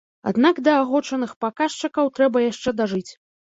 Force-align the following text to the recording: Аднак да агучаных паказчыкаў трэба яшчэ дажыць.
Аднак 0.29 0.61
да 0.67 0.73
агучаных 0.85 1.35
паказчыкаў 1.45 2.11
трэба 2.17 2.43
яшчэ 2.47 2.75
дажыць. 2.81 3.07